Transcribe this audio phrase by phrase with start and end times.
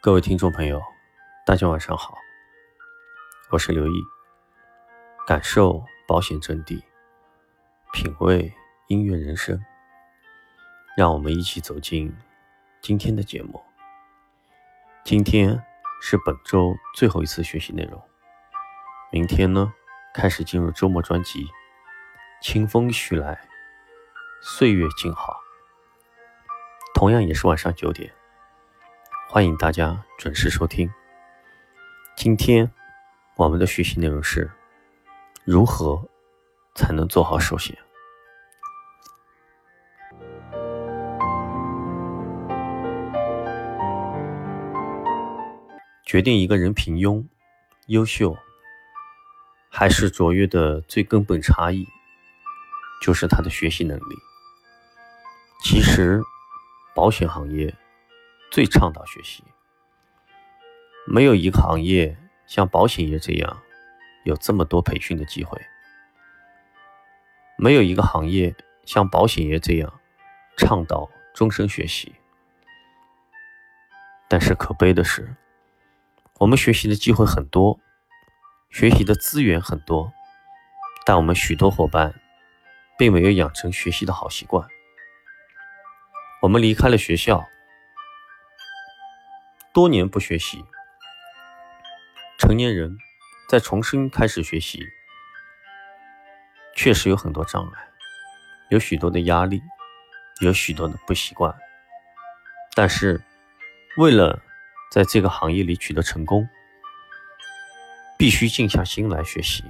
[0.00, 0.80] 各位听众朋友，
[1.44, 2.14] 大家晚上好，
[3.50, 4.02] 我是刘毅，
[5.26, 6.82] 感受保险真谛，
[7.92, 8.50] 品味
[8.86, 9.62] 音乐人生，
[10.96, 12.16] 让我们一起走进
[12.80, 13.62] 今天的节目。
[15.04, 15.62] 今天
[16.00, 18.02] 是本周最后一次学习内容，
[19.12, 19.72] 明天呢，
[20.14, 21.46] 开始进入周末专辑。
[22.40, 23.38] 清风徐来，
[24.40, 25.38] 岁月静好，
[26.98, 28.12] 同样也是晚上九点。
[29.28, 30.92] 欢迎大家准时收听。
[32.16, 32.68] 今天
[33.36, 34.50] 我们的学习内容是：
[35.44, 36.04] 如何
[36.74, 37.78] 才能做好手写？
[46.04, 47.24] 决定一个人平庸、
[47.86, 48.36] 优秀
[49.70, 51.86] 还是卓越的最根本差异，
[53.00, 54.16] 就是他的学习能力。
[55.62, 56.20] 其实，
[56.98, 57.72] 保险行业。
[58.50, 59.44] 最倡导学习，
[61.06, 63.62] 没有一个行业像保险业这样
[64.24, 65.60] 有这么多培训的机会，
[67.56, 68.52] 没有一个行业
[68.84, 70.00] 像保险业这样
[70.56, 72.16] 倡导终身学习。
[74.26, 75.36] 但是可悲的是，
[76.40, 77.78] 我们学习的机会很多，
[78.70, 80.12] 学习的资源很多，
[81.06, 82.18] 但我们许多伙伴
[82.98, 84.68] 并没有养成学习的好习惯。
[86.40, 87.48] 我们离开了学校。
[89.72, 90.64] 多年不学习，
[92.38, 92.96] 成年人
[93.48, 94.84] 在重新开始学习，
[96.74, 97.88] 确实有很多障碍，
[98.70, 99.62] 有许多的压力，
[100.40, 101.54] 有许多的不习惯。
[102.74, 103.22] 但是，
[103.96, 104.42] 为了
[104.90, 106.48] 在这个行业里取得成功，
[108.16, 109.62] 必须静下心来学习，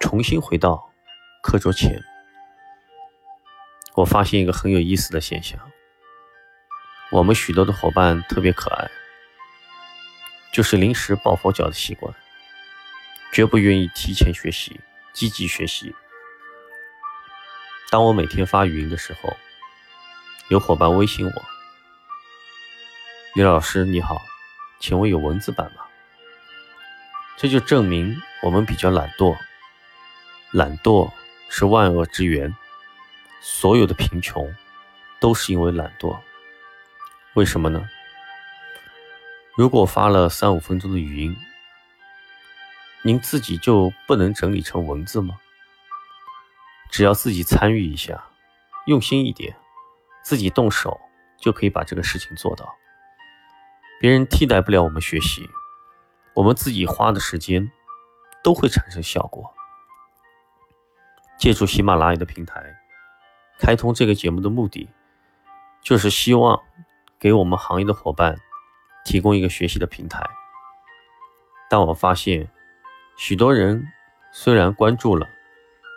[0.00, 0.92] 重新回到
[1.42, 2.02] 课桌前。
[3.94, 5.69] 我发现一个很有意思的现象：
[7.10, 8.90] 我们许多的伙伴特别可爱。
[10.52, 12.12] 就是临时抱佛脚的习惯，
[13.32, 14.80] 绝不愿意提前学习、
[15.12, 15.94] 积极学习。
[17.88, 19.36] 当我每天发语音的时候，
[20.48, 21.42] 有伙伴微信我
[23.34, 24.20] ：“李老师你好，
[24.80, 25.82] 请问有文字版吗？”
[27.38, 29.36] 这就证明我们比较懒惰。
[30.50, 31.12] 懒惰
[31.48, 32.54] 是万恶之源，
[33.40, 34.52] 所有的贫穷
[35.20, 36.18] 都是因为懒惰。
[37.34, 37.88] 为什么呢？
[39.56, 41.36] 如果发了三五分钟的语音，
[43.02, 45.38] 您自己就不能整理成文字吗？
[46.90, 48.24] 只要自己参与一下，
[48.86, 49.56] 用心一点，
[50.24, 51.00] 自己动手
[51.38, 52.74] 就可以把这个事情做到。
[54.00, 55.48] 别人替代不了我们学习，
[56.34, 57.70] 我们自己花的时间
[58.42, 59.54] 都会产生效果。
[61.38, 62.76] 借助喜马拉雅的平台，
[63.60, 64.90] 开通这个节目的目的，
[65.80, 66.60] 就是希望
[67.20, 68.40] 给我们行业的伙伴。
[69.02, 70.22] 提供一个学习的平台，
[71.70, 72.50] 但我发现，
[73.16, 73.82] 许多人
[74.30, 75.26] 虽然关注了，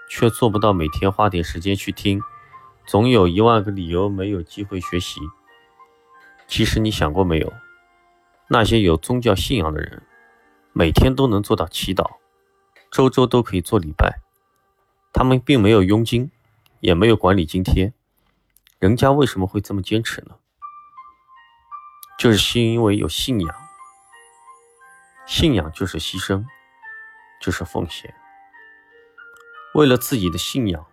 [0.09, 2.21] 却做不到每天花点时间去听，
[2.87, 5.19] 总有一万个理由没有机会学习。
[6.47, 7.53] 其实你想过没有？
[8.47, 10.01] 那些有宗教信仰的人，
[10.71, 12.09] 每天都能做到祈祷，
[12.89, 14.21] 周周都可以做礼拜，
[15.11, 16.31] 他们并没有佣金，
[16.79, 17.93] 也没有管理津贴，
[18.79, 20.35] 人家为什么会这么坚持呢？
[22.23, 23.55] 就是因为有信仰，
[25.25, 26.45] 信仰就是牺牲，
[27.41, 28.15] 就是奉献。
[29.73, 30.85] 为了自己的信仰，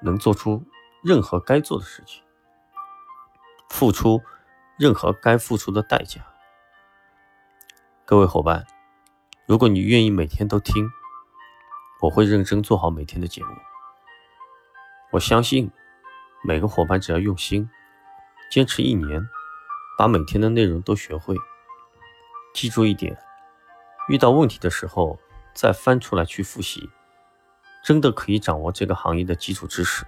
[0.00, 0.64] 能做出
[1.02, 2.22] 任何该做的事情，
[3.68, 4.22] 付出
[4.78, 6.22] 任何该付出的代价。
[8.06, 8.66] 各位伙伴，
[9.46, 10.88] 如果你愿意每天都听，
[12.00, 13.50] 我会认真做好每天的节目。
[15.10, 15.70] 我相信
[16.42, 17.68] 每个伙伴只要用心，
[18.50, 19.28] 坚持一年。
[19.98, 21.36] 把每天的内容都学会，
[22.54, 23.16] 记住一点：
[24.08, 25.18] 遇到问题的时候
[25.54, 26.90] 再翻出来去复习，
[27.84, 30.04] 真的可以掌握这个行业的基础知识。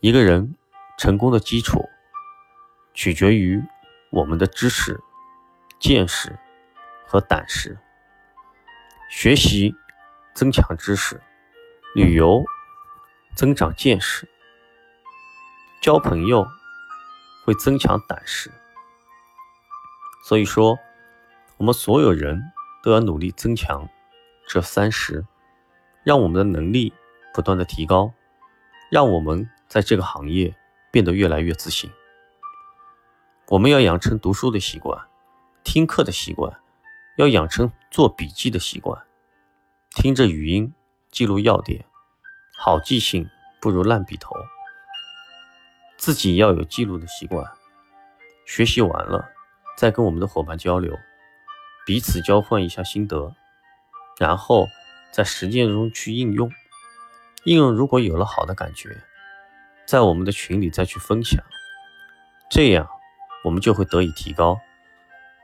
[0.00, 0.56] 一个人
[0.98, 1.88] 成功的基础，
[2.94, 3.62] 取决于
[4.10, 5.00] 我们的知识、
[5.78, 6.38] 见识
[7.06, 7.78] 和胆识。
[9.08, 9.74] 学习
[10.34, 11.20] 增强知识，
[11.94, 12.44] 旅游
[13.36, 14.28] 增长见识，
[15.80, 16.46] 交朋友。
[17.46, 18.50] 会增强胆识，
[20.24, 20.76] 所以说，
[21.58, 22.42] 我们所有人
[22.82, 23.88] 都要努力增强
[24.48, 25.24] 这三十，
[26.02, 26.92] 让我们的能力
[27.32, 28.12] 不断的提高，
[28.90, 30.56] 让我们在这个行业
[30.90, 31.88] 变得越来越自信。
[33.46, 35.00] 我们要养成读书的习惯，
[35.62, 36.60] 听课的习惯，
[37.16, 39.00] 要养成做笔记的习惯，
[39.90, 40.74] 听着语音
[41.12, 41.84] 记录要点，
[42.58, 44.34] 好记性不如烂笔头。
[45.96, 47.44] 自己要有记录的习惯。
[48.44, 49.28] 学习完了，
[49.76, 50.96] 再跟我们的伙伴交流，
[51.84, 53.34] 彼此交换一下心得，
[54.18, 54.68] 然后
[55.10, 56.50] 在实践中去应用。
[57.44, 59.02] 应用如果有了好的感觉，
[59.86, 61.42] 在我们的群里再去分享，
[62.50, 62.88] 这样
[63.44, 64.58] 我们就会得以提高。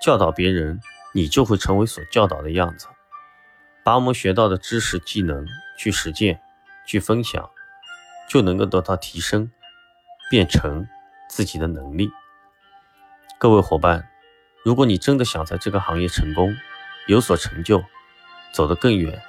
[0.01, 0.81] 教导别人，
[1.13, 2.89] 你就会成为所教导的样子。
[3.85, 5.47] 把我们学到的知识、技能
[5.77, 6.41] 去实践、
[6.87, 7.51] 去分享，
[8.29, 9.51] 就能够得到提升，
[10.33, 10.89] 变成
[11.29, 12.11] 自己的能力。
[13.39, 14.09] 各位伙伴，
[14.65, 16.57] 如果你真的想在这个行业成功、
[17.07, 17.85] 有所成就、
[18.51, 19.21] 走得更远，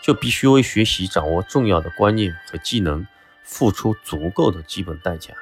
[0.00, 3.04] 就必须为学习掌握重要的观念和技能
[3.42, 5.34] 付出足够的基本代价。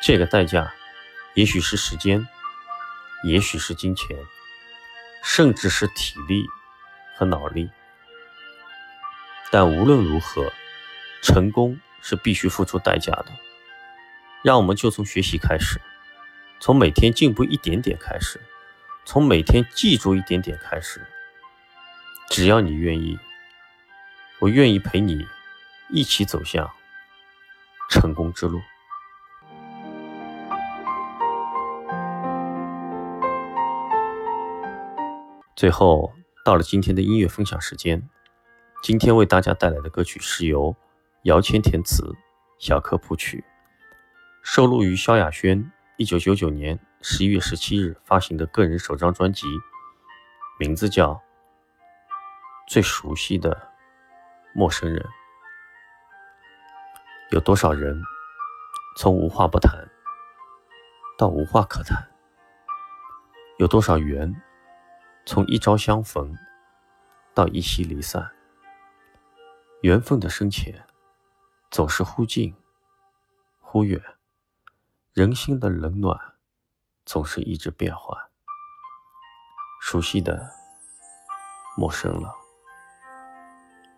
[0.00, 0.72] 这个代价，
[1.34, 2.24] 也许是时间。
[3.24, 4.16] 也许是金钱，
[5.24, 6.46] 甚至是体力
[7.16, 7.68] 和脑力，
[9.50, 10.52] 但无论如何，
[11.20, 13.26] 成功是必须付出代价的。
[14.46, 15.80] 让我们就从学习开始，
[16.60, 18.40] 从每天进步一点点开始，
[19.04, 21.04] 从每天记住一点点开始。
[22.30, 23.18] 只要你愿意，
[24.38, 25.26] 我愿意陪你
[25.90, 26.70] 一起走向
[27.90, 28.60] 成功之路。
[35.56, 36.12] 最后
[36.44, 38.08] 到了今天的音乐分享时间，
[38.80, 40.76] 今天为大家带来的歌曲是由
[41.24, 42.14] 姚谦填词、
[42.60, 43.42] 小柯谱曲，
[44.48, 49.44] 收录于萧亚轩一九九九年十一月十七日发行的个人首张专辑，
[50.60, 51.14] 名字叫
[52.68, 53.72] 《最熟悉的
[54.54, 55.00] 陌生人》。
[57.32, 58.00] 有多少人
[58.96, 59.90] 从无话不谈
[61.18, 62.08] 到无话可谈？
[63.58, 64.32] 有多少缘？
[65.26, 66.32] 从一朝相逢
[67.34, 68.30] 到一夕离散，
[69.80, 70.86] 缘分的深浅
[71.68, 72.54] 总是忽近
[73.58, 74.00] 忽远，
[75.16, 76.34] 人心的冷暖
[77.06, 78.14] 总是一直变换。
[79.80, 80.46] 熟悉的
[81.74, 82.34] 陌生了，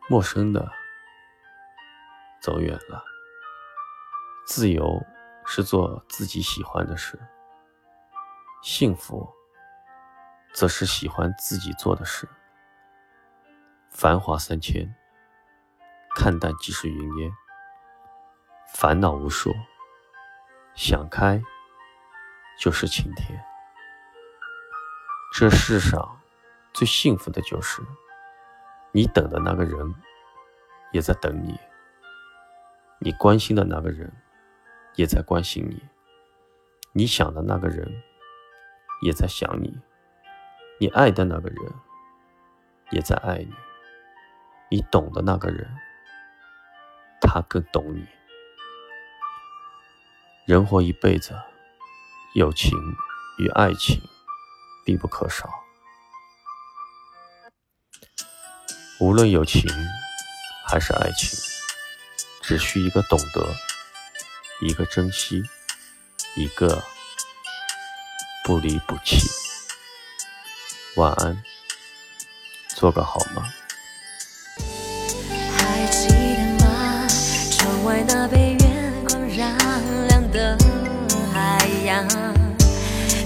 [0.08, 0.70] 陌生的
[2.40, 3.02] 走远了。
[4.46, 5.04] 自由
[5.44, 7.18] 是做自己喜欢的事，
[8.62, 9.28] 幸福。
[10.54, 12.28] 则是喜欢自己做的事。
[13.90, 14.94] 繁华三千，
[16.14, 17.32] 看淡即是云烟。
[18.72, 19.52] 烦恼无数，
[20.78, 21.42] 想开
[22.56, 23.44] 就是晴天。
[25.34, 26.20] 这世上
[26.72, 27.82] 最幸福的就是，
[28.92, 29.92] 你等的那个人
[30.92, 31.58] 也在等你，
[33.00, 34.12] 你关心的那个人
[34.94, 35.82] 也在关心你，
[36.92, 38.00] 你想的那个人
[39.02, 39.80] 也在想你。
[40.78, 41.74] 你爱的那个人
[42.92, 43.52] 也在爱你，
[44.70, 45.68] 你懂的那个人，
[47.20, 48.06] 他更懂你。
[50.48, 51.38] 人活一辈子，
[52.32, 52.72] 友情
[53.36, 54.00] 与爱情
[54.82, 55.46] 必不可少。
[58.98, 59.70] 无论友情
[60.66, 61.38] 还是爱情，
[62.40, 63.46] 只需一个懂得，
[64.62, 65.42] 一个珍惜，
[66.34, 66.82] 一个
[68.42, 69.28] 不离不弃。
[70.96, 71.42] 晚安，
[72.70, 73.44] 做个好梦。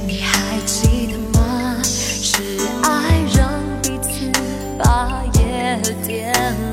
[0.07, 1.76] 你还记得吗？
[1.85, 3.50] 是爱让
[3.83, 4.31] 彼此
[4.79, 6.33] 把夜点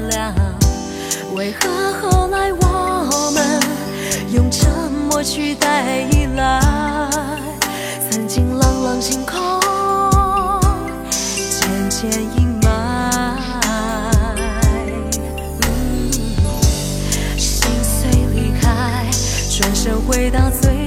[0.10, 0.34] 亮。
[1.36, 1.70] 为何
[2.02, 3.60] 后来我们
[4.34, 4.70] 用沉
[5.10, 6.62] 默取代依赖？
[8.10, 9.38] 曾经朗朗星空。
[11.92, 12.70] 渐阴霾，
[17.38, 19.06] 心碎离开，
[19.50, 20.79] 转身回到最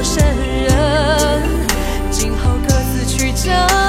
[0.00, 1.42] 陌生人，
[2.10, 3.79] 今后各自曲折。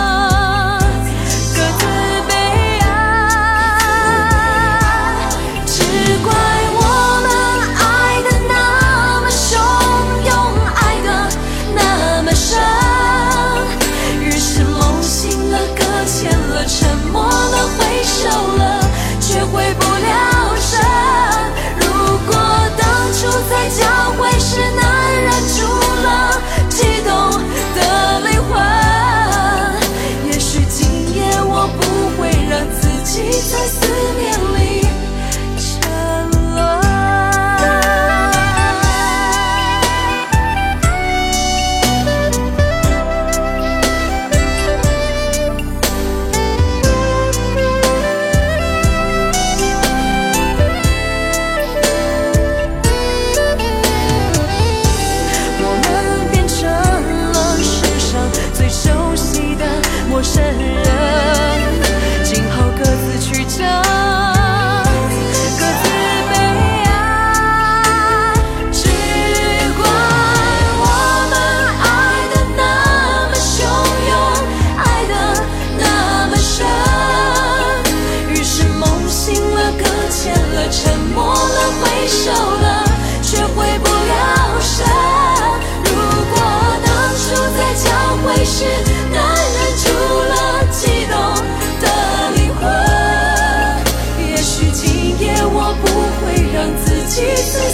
[97.13, 97.70] 自